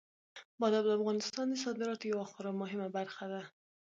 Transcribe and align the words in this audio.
بادام 0.59 0.83
د 0.85 0.89
افغانستان 0.99 1.45
د 1.49 1.53
صادراتو 1.63 2.09
یوه 2.13 2.25
خورا 2.31 2.51
مهمه 2.61 2.87
برخه 2.97 3.25
ده. 3.33 3.41